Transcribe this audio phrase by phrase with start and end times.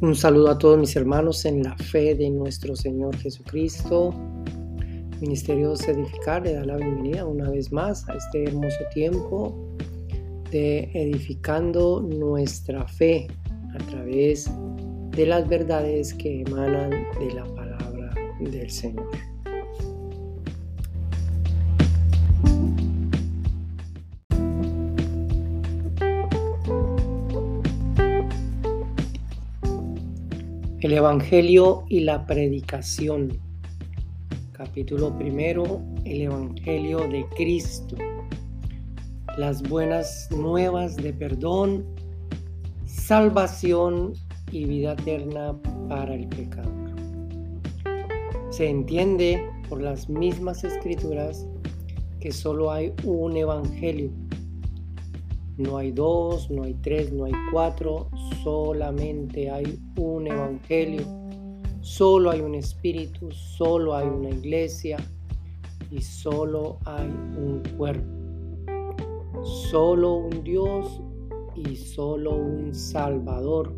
[0.00, 4.14] Un saludo a todos mis hermanos en la fe de nuestro Señor Jesucristo.
[5.20, 9.76] Ministerio Edificar le da la bienvenida una vez más a este hermoso tiempo
[10.52, 13.26] de edificando nuestra fe
[13.74, 14.48] a través
[15.10, 19.08] de las verdades que emanan de la palabra del Señor.
[30.88, 33.38] El Evangelio y la predicación.
[34.52, 37.94] Capítulo primero, el Evangelio de Cristo.
[39.36, 41.84] Las buenas nuevas de perdón,
[42.86, 44.14] salvación
[44.50, 45.54] y vida eterna
[45.90, 46.94] para el pecador.
[48.48, 51.46] Se entiende por las mismas escrituras
[52.18, 54.10] que solo hay un Evangelio
[55.58, 58.08] no hay dos, no hay tres, no hay cuatro,
[58.44, 61.04] solamente hay un evangelio,
[61.80, 64.96] solo hay un espíritu, solo hay una iglesia
[65.90, 68.06] y solo hay un cuerpo.
[69.42, 71.00] Solo un Dios
[71.56, 73.74] y solo un Salvador.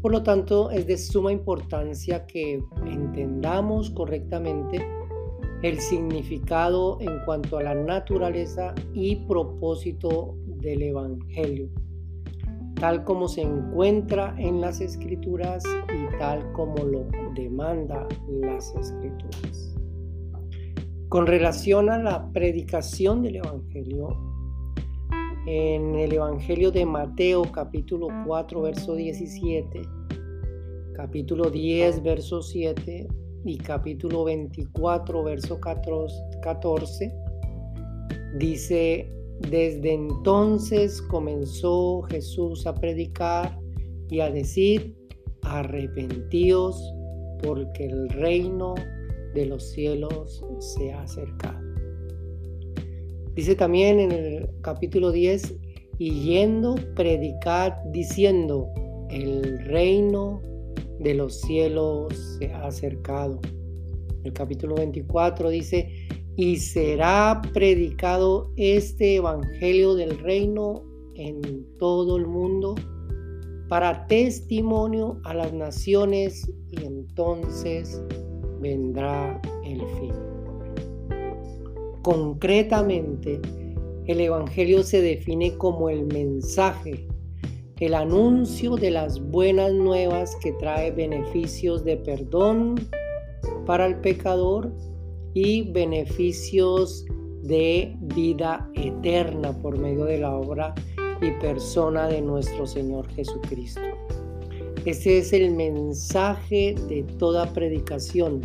[0.00, 4.80] Por lo tanto, es de suma importancia que entendamos correctamente
[5.62, 11.68] el significado en cuanto a la naturaleza y propósito del Evangelio,
[12.76, 19.74] tal como se encuentra en las escrituras y tal como lo demanda las escrituras.
[21.08, 24.16] Con relación a la predicación del Evangelio,
[25.46, 29.82] en el Evangelio de Mateo capítulo 4 verso 17,
[30.94, 33.08] capítulo 10 verso 7
[33.44, 37.12] y capítulo 24 verso 14,
[38.36, 39.10] dice
[39.48, 43.58] desde entonces comenzó Jesús a predicar
[44.08, 44.94] y a decir,
[45.42, 46.82] arrepentíos
[47.42, 48.74] porque el reino
[49.34, 51.58] de los cielos se ha acercado.
[53.34, 55.56] Dice también en el capítulo 10,
[55.98, 58.68] y yendo, predicad diciendo,
[59.10, 60.40] el reino
[60.98, 63.38] de los cielos se ha acercado.
[64.24, 66.08] El capítulo 24 dice,
[66.40, 70.82] y será predicado este Evangelio del Reino
[71.14, 72.76] en todo el mundo
[73.68, 78.02] para testimonio a las naciones y entonces
[78.58, 80.14] vendrá el fin.
[82.00, 83.38] Concretamente,
[84.06, 87.06] el Evangelio se define como el mensaje,
[87.80, 92.76] el anuncio de las buenas nuevas que trae beneficios de perdón
[93.66, 94.72] para el pecador
[95.34, 97.04] y beneficios
[97.42, 100.74] de vida eterna por medio de la obra
[101.22, 103.80] y persona de nuestro Señor Jesucristo.
[104.84, 108.40] Ese es el mensaje de toda predicación.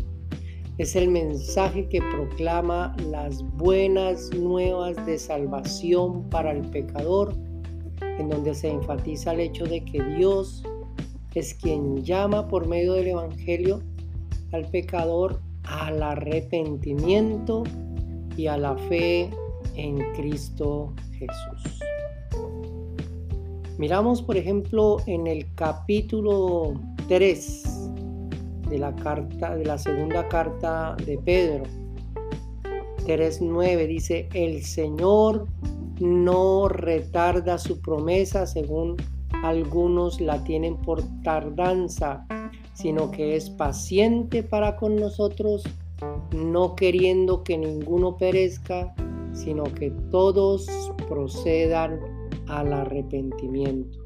[0.78, 7.34] Es el mensaje que proclama las buenas nuevas de salvación para el pecador,
[8.02, 10.64] en donde se enfatiza el hecho de que Dios
[11.34, 13.82] es quien llama por medio del Evangelio
[14.52, 17.64] al pecador al arrepentimiento
[18.38, 19.30] y a la fe
[19.76, 21.80] en Cristo Jesús.
[23.78, 26.74] Miramos, por ejemplo, en el capítulo
[27.08, 27.92] 3
[28.70, 31.64] de la carta de la segunda carta de Pedro.
[33.06, 35.48] 3:9 dice, "El Señor
[36.00, 38.96] no retarda su promesa según
[39.44, 42.26] algunos la tienen por tardanza,
[42.76, 45.64] sino que es paciente para con nosotros,
[46.32, 48.94] no queriendo que ninguno perezca,
[49.34, 50.68] sino que todos
[51.08, 52.00] procedan
[52.48, 54.00] al arrepentimiento.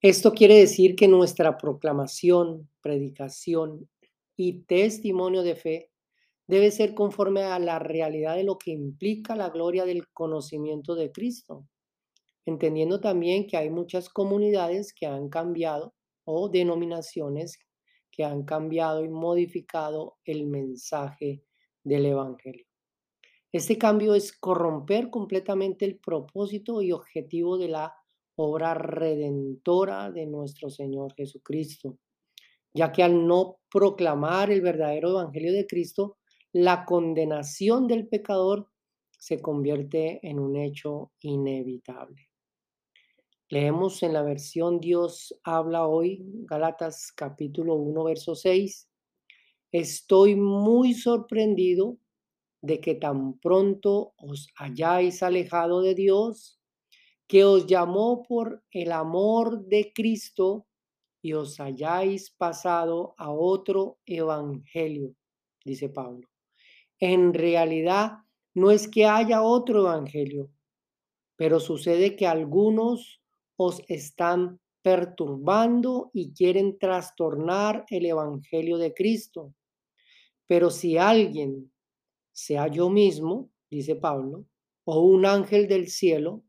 [0.00, 3.86] Esto quiere decir que nuestra proclamación, predicación
[4.34, 5.90] y testimonio de fe
[6.46, 11.12] debe ser conforme a la realidad de lo que implica la gloria del conocimiento de
[11.12, 11.66] Cristo
[12.50, 15.94] entendiendo también que hay muchas comunidades que han cambiado
[16.24, 17.58] o denominaciones
[18.10, 21.42] que han cambiado y modificado el mensaje
[21.84, 22.66] del Evangelio.
[23.52, 27.94] Este cambio es corromper completamente el propósito y objetivo de la
[28.36, 31.98] obra redentora de nuestro Señor Jesucristo,
[32.72, 36.18] ya que al no proclamar el verdadero Evangelio de Cristo,
[36.52, 38.68] la condenación del pecador
[39.10, 42.29] se convierte en un hecho inevitable.
[43.52, 48.88] Leemos en la versión Dios habla hoy, Galatas capítulo 1, verso 6.
[49.72, 51.96] Estoy muy sorprendido
[52.62, 56.60] de que tan pronto os hayáis alejado de Dios,
[57.26, 60.68] que os llamó por el amor de Cristo
[61.20, 65.16] y os hayáis pasado a otro evangelio,
[65.64, 66.28] dice Pablo.
[67.00, 68.18] En realidad
[68.54, 70.52] no es que haya otro evangelio,
[71.34, 73.19] pero sucede que algunos
[73.62, 79.54] os están perturbando y quieren trastornar el evangelio de Cristo.
[80.46, 81.70] Pero si alguien,
[82.32, 84.46] sea yo mismo, dice Pablo,
[84.84, 86.42] o un ángel del cielo,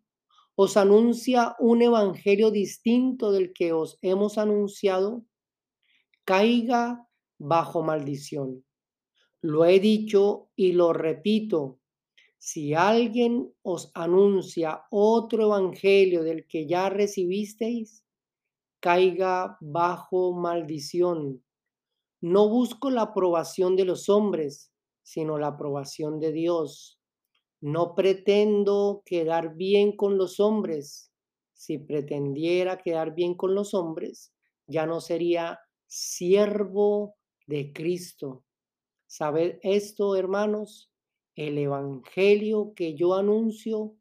[0.55, 5.25] os anuncia un evangelio distinto del que os hemos anunciado,
[6.23, 7.05] caiga
[7.37, 8.63] bajo maldición.
[9.41, 11.81] Lo he dicho y lo repito.
[12.43, 18.03] Si alguien os anuncia otro evangelio del que ya recibisteis,
[18.79, 21.43] caiga bajo maldición.
[22.21, 24.71] No busco la aprobación de los hombres,
[25.03, 26.99] sino la aprobación de Dios.
[27.61, 31.11] No pretendo quedar bien con los hombres.
[31.53, 34.33] Si pretendiera quedar bien con los hombres,
[34.67, 37.15] ya no sería siervo
[37.47, 38.45] de Cristo.
[39.07, 40.90] ¿Sabed esto, hermanos?
[41.36, 43.95] El Evangelio que yo anuncio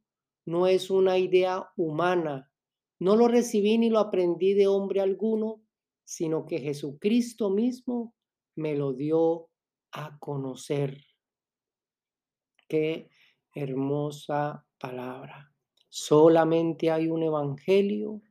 [0.45, 2.51] no es una idea humana.
[2.99, 5.63] No lo recibí ni lo aprendí de hombre alguno,
[6.05, 8.15] sino que Jesucristo mismo
[8.57, 9.49] me lo dio
[9.93, 11.05] a conocer.
[12.69, 13.09] Qué
[13.55, 15.53] hermosa palabra.
[15.89, 18.23] Solamente hay un evangelio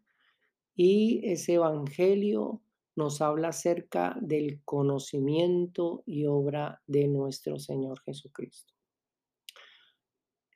[0.75, 2.61] y ese evangelio
[2.95, 8.78] nos habla acerca del conocimiento y obra de nuestro Señor Jesucristo.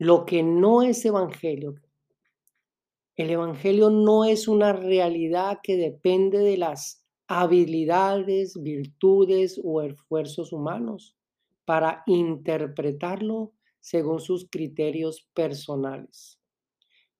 [0.04, 1.76] Lo que no es evangelio,
[3.16, 11.16] el evangelio no es una realidad que depende de las habilidades, virtudes o esfuerzos humanos
[11.64, 16.38] para interpretarlo según sus criterios personales.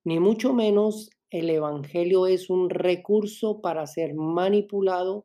[0.04, 5.24] Ni mucho menos el Evangelio es un recurso para ser manipulado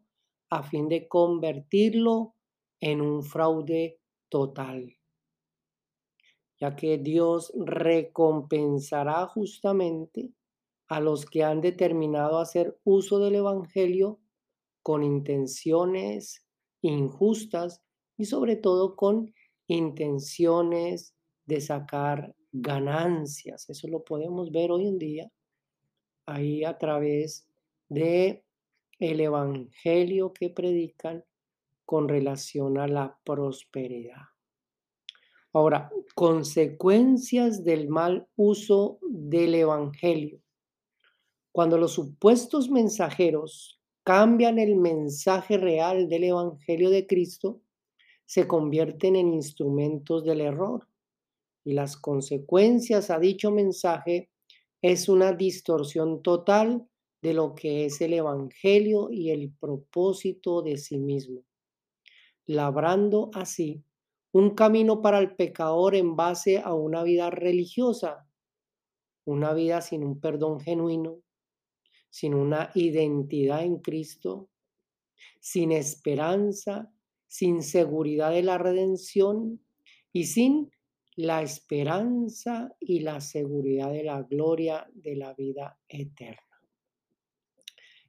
[0.50, 2.36] a fin de convertirlo
[2.80, 4.99] en un fraude total,
[6.60, 10.32] ya que Dios recompensará justamente
[10.88, 14.20] a los que han determinado hacer uso del Evangelio
[14.82, 16.46] con intenciones
[16.82, 17.82] injustas
[18.18, 19.34] y sobre todo con
[19.68, 21.16] intenciones
[21.46, 23.70] de sacar ganancias.
[23.70, 25.32] Eso lo podemos ver hoy en día
[26.26, 27.48] ahí a través
[27.88, 28.44] de
[29.00, 31.24] el evangelio que predican
[31.86, 34.24] con relación a la prosperidad.
[35.52, 40.42] Ahora, consecuencias del mal uso del evangelio.
[41.52, 47.62] Cuando los supuestos mensajeros cambian el mensaje real del evangelio de Cristo,
[48.26, 50.88] se convierten en instrumentos del error
[51.64, 54.30] y las consecuencias a dicho mensaje
[54.82, 56.88] es una distorsión total
[57.22, 61.44] de lo que es el Evangelio y el propósito de sí mismo,
[62.46, 63.84] labrando así
[64.32, 68.28] un camino para el pecador en base a una vida religiosa,
[69.26, 71.22] una vida sin un perdón genuino,
[72.10, 74.50] sin una identidad en Cristo,
[75.40, 76.92] sin esperanza,
[77.28, 79.62] sin seguridad de la redención
[80.12, 80.72] y sin
[81.16, 86.42] la esperanza y la seguridad de la gloria de la vida eterna.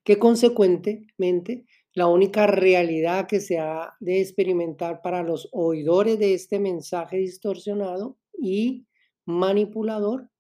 [0.05, 6.59] Que consecuentemente, la única realidad que se ha de experimentar para los oidores de este
[6.61, 8.87] mensaje distorsionado y
[9.27, 10.31] manipulador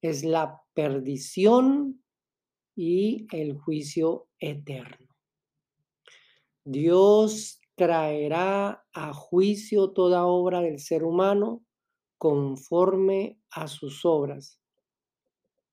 [0.00, 2.02] es la perdición
[2.74, 5.08] y el juicio eterno.
[6.64, 11.64] Dios traerá a juicio toda obra del ser humano
[12.16, 14.60] conforme a sus obras,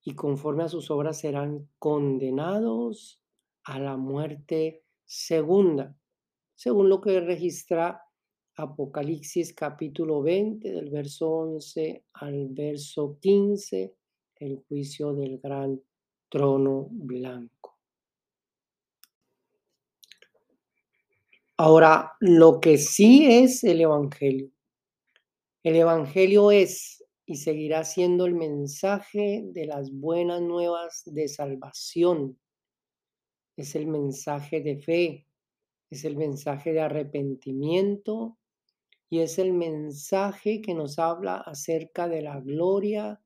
[0.04, 3.22] y conforme a sus obras serán condenados
[3.64, 4.81] a la muerte
[5.13, 5.94] segunda,
[6.56, 8.01] según lo que registra
[8.56, 13.94] Apocalipsis capítulo 20, del verso 11 al verso 15,
[14.36, 15.82] el juicio del gran
[16.30, 17.77] trono blanco.
[21.58, 24.51] Ahora, lo que sí es el Evangelio
[25.63, 32.39] el Evangelio es y seguirá siendo el mensaje de las buenas nuevas de salvación.
[33.62, 35.27] Es el mensaje de fe,
[35.91, 38.39] es el mensaje de arrepentimiento
[39.08, 43.22] y es el mensaje que nos habla acerca de la gloria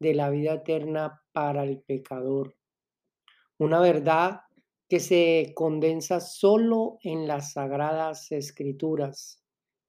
[0.00, 2.56] de la vida eterna para el pecador.
[3.58, 4.40] Una verdad
[4.88, 9.40] que se condensa solo en las sagradas escrituras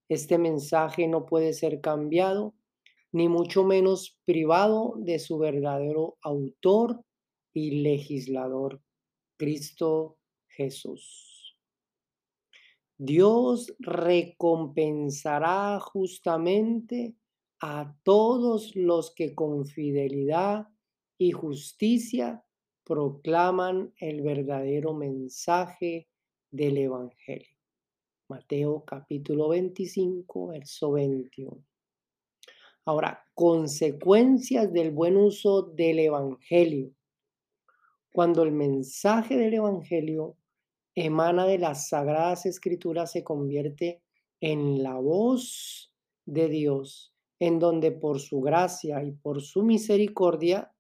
[0.09, 2.53] Este mensaje no puede ser cambiado,
[3.11, 7.01] ni mucho menos privado de su verdadero autor
[7.51, 8.79] y legislador,
[9.37, 10.17] Cristo
[10.47, 11.55] Jesús.
[12.97, 17.15] Dios recompensará justamente
[17.59, 20.67] a todos los que con fidelidad
[21.17, 22.43] y justicia
[22.83, 26.07] proclaman el verdadero mensaje
[26.51, 27.55] del Evangelio.
[28.29, 31.63] Mateo capítulo 25, verso 21.
[32.85, 36.93] Ahora, consecuencias del buen uso del Evangelio.
[38.17, 40.37] Cuando el mensaje del Evangelio
[40.95, 44.01] emana de las sagradas escrituras, se convierte
[44.41, 45.93] en la voz
[46.25, 50.73] de Dios, en donde por su gracia y por su misericordia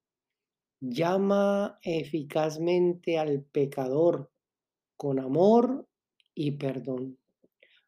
[0.79, 4.31] llama eficazmente al pecador
[4.95, 5.87] con amor
[6.33, 7.19] y perdón,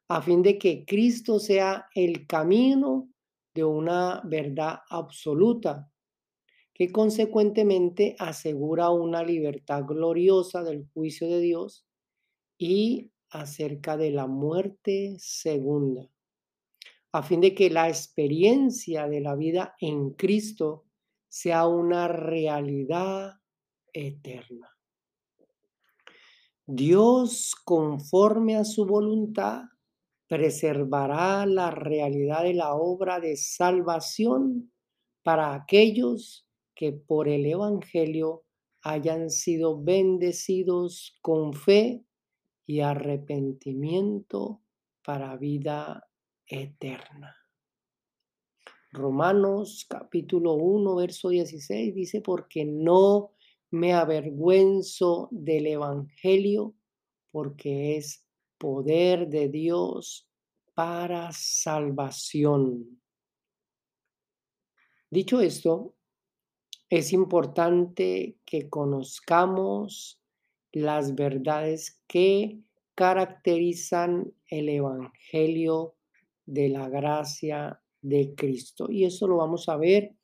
[0.10, 3.10] a fin de que Cristo sea el camino
[3.56, 5.92] de una verdad absoluta,
[6.80, 11.86] que consecuentemente asegura una libertad gloriosa del juicio de Dios
[12.58, 16.10] y acerca de la muerte segunda,
[17.12, 20.86] a fin de que la experiencia de la vida en Cristo
[21.28, 23.34] sea una realidad
[23.92, 24.70] eterna.
[26.66, 29.64] Dios, conforme a su voluntad,
[30.28, 34.72] preservará la realidad de la obra de salvación
[35.24, 36.46] para aquellos
[36.80, 38.46] que por el Evangelio
[38.84, 42.06] hayan sido bendecidos con fe
[42.66, 44.64] y arrepentimiento
[45.04, 46.10] para vida
[46.46, 47.36] eterna.
[48.94, 53.34] Romanos capítulo 1, verso 16 dice, porque no
[53.72, 56.76] me avergüenzo del Evangelio,
[57.30, 58.26] porque es
[58.58, 60.30] poder de Dios
[60.74, 63.02] para salvación.
[65.12, 65.98] Dicho esto,
[66.90, 70.20] es importante que conozcamos
[70.72, 72.62] las verdades que
[72.96, 75.96] caracterizan el Evangelio
[76.46, 78.88] de la gracia de Cristo.
[78.90, 80.16] Y eso lo vamos a ver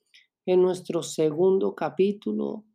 [0.45, 2.65] en nuestro segundo capítulo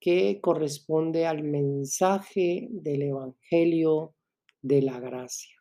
[0.00, 4.14] que corresponde al mensaje del Evangelio
[4.62, 5.55] de la gracia.